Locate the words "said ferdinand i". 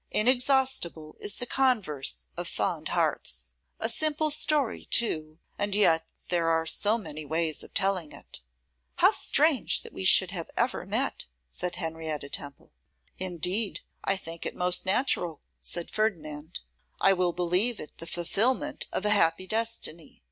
15.61-17.13